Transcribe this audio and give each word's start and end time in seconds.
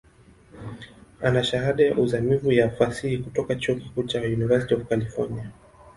Ana 1.21 1.43
Shahada 1.43 1.83
ya 1.83 1.95
uzamivu 1.97 2.51
ya 2.51 2.69
Fasihi 2.69 3.17
kutoka 3.17 3.55
chuo 3.55 3.75
kikuu 3.75 4.03
cha 4.03 4.19
University 4.21 4.73
of 4.73 4.89
California. 4.89 5.51